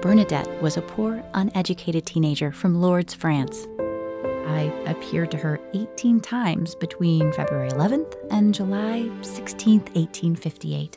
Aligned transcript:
Bernadette 0.00 0.48
was 0.62 0.78
a 0.78 0.82
poor, 0.82 1.22
uneducated 1.34 2.06
teenager 2.06 2.52
from 2.52 2.80
Lourdes, 2.80 3.12
France. 3.12 3.68
I 4.46 4.72
appeared 4.86 5.30
to 5.32 5.36
her 5.36 5.60
18 5.74 6.20
times 6.20 6.74
between 6.74 7.30
February 7.34 7.68
11th 7.68 8.14
and 8.30 8.54
July 8.54 9.10
16th, 9.20 9.94
1858. 9.94 10.96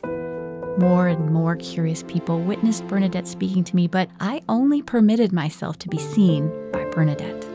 More 0.78 1.08
and 1.08 1.30
more 1.30 1.56
curious 1.56 2.02
people 2.02 2.40
witnessed 2.40 2.86
Bernadette 2.88 3.28
speaking 3.28 3.62
to 3.64 3.76
me, 3.76 3.86
but 3.86 4.08
I 4.20 4.40
only 4.48 4.80
permitted 4.80 5.32
myself 5.32 5.78
to 5.80 5.88
be 5.88 5.98
seen 5.98 6.48
by 6.72 6.86
Bernadette. 6.86 7.46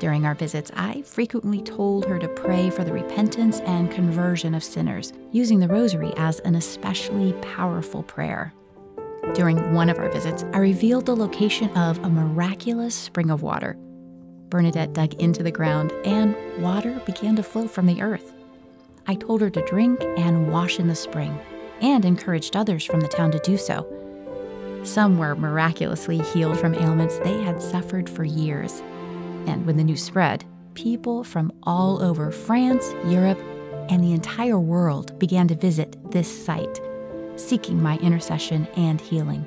During 0.00 0.26
our 0.26 0.34
visits, 0.34 0.72
I 0.74 1.02
frequently 1.02 1.62
told 1.62 2.04
her 2.06 2.18
to 2.18 2.26
pray 2.26 2.68
for 2.68 2.82
the 2.82 2.92
repentance 2.92 3.60
and 3.60 3.92
conversion 3.92 4.56
of 4.56 4.64
sinners, 4.64 5.12
using 5.30 5.60
the 5.60 5.68
rosary 5.68 6.12
as 6.16 6.40
an 6.40 6.56
especially 6.56 7.32
powerful 7.34 8.02
prayer. 8.02 8.52
During 9.34 9.72
one 9.72 9.88
of 9.88 9.98
our 9.98 10.10
visits, 10.10 10.44
I 10.52 10.58
revealed 10.58 11.06
the 11.06 11.16
location 11.16 11.70
of 11.70 11.98
a 11.98 12.10
miraculous 12.10 12.94
spring 12.94 13.30
of 13.30 13.40
water. 13.42 13.78
Bernadette 14.50 14.92
dug 14.92 15.14
into 15.14 15.42
the 15.42 15.50
ground, 15.50 15.90
and 16.04 16.36
water 16.60 17.00
began 17.06 17.36
to 17.36 17.42
flow 17.42 17.66
from 17.66 17.86
the 17.86 18.02
earth. 18.02 18.34
I 19.06 19.14
told 19.14 19.40
her 19.40 19.48
to 19.48 19.64
drink 19.64 20.02
and 20.18 20.52
wash 20.52 20.78
in 20.78 20.86
the 20.86 20.94
spring, 20.94 21.38
and 21.80 22.04
encouraged 22.04 22.56
others 22.56 22.84
from 22.84 23.00
the 23.00 23.08
town 23.08 23.30
to 23.30 23.38
do 23.38 23.56
so. 23.56 23.86
Some 24.84 25.16
were 25.16 25.34
miraculously 25.34 26.18
healed 26.18 26.58
from 26.58 26.74
ailments 26.74 27.18
they 27.18 27.40
had 27.40 27.62
suffered 27.62 28.10
for 28.10 28.24
years. 28.24 28.82
And 29.46 29.64
when 29.64 29.76
the 29.76 29.84
news 29.84 30.02
spread, 30.02 30.44
people 30.74 31.24
from 31.24 31.52
all 31.62 32.02
over 32.02 32.30
France, 32.30 32.92
Europe, 33.06 33.40
and 33.88 34.04
the 34.04 34.12
entire 34.12 34.58
world 34.58 35.18
began 35.18 35.48
to 35.48 35.54
visit 35.54 35.96
this 36.10 36.44
site, 36.44 36.80
seeking 37.36 37.82
my 37.82 37.98
intercession 37.98 38.66
and 38.76 39.00
healing. 39.00 39.46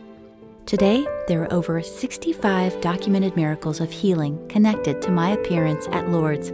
Today, 0.65 1.05
there 1.27 1.43
are 1.43 1.53
over 1.53 1.81
65 1.81 2.81
documented 2.81 3.35
miracles 3.35 3.79
of 3.79 3.91
healing 3.91 4.47
connected 4.47 5.01
to 5.03 5.11
my 5.11 5.29
appearance 5.29 5.87
at 5.91 6.09
Lourdes 6.09 6.49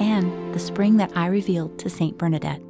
and 0.00 0.54
the 0.54 0.58
spring 0.58 0.96
that 0.96 1.12
I 1.14 1.26
revealed 1.26 1.78
to 1.80 1.90
St. 1.90 2.16
Bernadette. 2.16 2.62